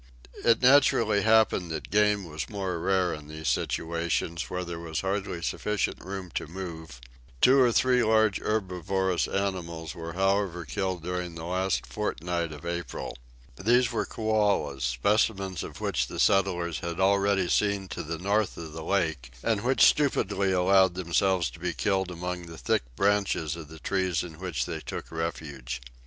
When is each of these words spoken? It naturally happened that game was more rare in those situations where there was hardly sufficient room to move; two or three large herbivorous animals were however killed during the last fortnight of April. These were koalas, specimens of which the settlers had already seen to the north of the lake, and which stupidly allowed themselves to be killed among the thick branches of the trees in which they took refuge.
It 0.43 0.63
naturally 0.63 1.21
happened 1.21 1.69
that 1.69 1.91
game 1.91 2.25
was 2.25 2.49
more 2.49 2.79
rare 2.79 3.13
in 3.13 3.27
those 3.27 3.47
situations 3.49 4.49
where 4.49 4.65
there 4.65 4.79
was 4.79 5.01
hardly 5.01 5.43
sufficient 5.43 6.03
room 6.03 6.31
to 6.33 6.47
move; 6.47 6.99
two 7.39 7.59
or 7.59 7.71
three 7.71 8.01
large 8.03 8.39
herbivorous 8.39 9.27
animals 9.27 9.93
were 9.93 10.13
however 10.13 10.65
killed 10.65 11.03
during 11.03 11.35
the 11.35 11.43
last 11.43 11.85
fortnight 11.85 12.51
of 12.51 12.65
April. 12.65 13.15
These 13.57 13.91
were 13.91 14.07
koalas, 14.07 14.81
specimens 14.83 15.61
of 15.61 15.79
which 15.79 16.07
the 16.07 16.19
settlers 16.19 16.79
had 16.79 16.99
already 16.99 17.47
seen 17.47 17.87
to 17.89 18.01
the 18.01 18.17
north 18.17 18.57
of 18.57 18.73
the 18.73 18.83
lake, 18.83 19.31
and 19.43 19.61
which 19.61 19.85
stupidly 19.85 20.51
allowed 20.51 20.95
themselves 20.95 21.51
to 21.51 21.59
be 21.59 21.73
killed 21.73 22.09
among 22.09 22.47
the 22.47 22.57
thick 22.57 22.81
branches 22.95 23.55
of 23.55 23.67
the 23.67 23.77
trees 23.77 24.23
in 24.23 24.39
which 24.39 24.65
they 24.65 24.79
took 24.79 25.11
refuge. 25.11 25.79